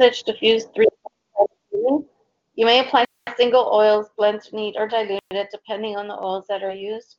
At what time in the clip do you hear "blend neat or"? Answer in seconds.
4.16-4.88